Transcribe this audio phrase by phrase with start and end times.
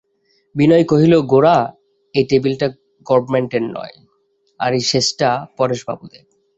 [0.55, 1.57] বিনয় কহিল, গোরা,
[2.15, 2.67] এ টেবিলটা
[3.07, 3.95] গবর্মেন্টের নয়,
[4.59, 6.23] আর এই শেজটা পরেশবাবুদের।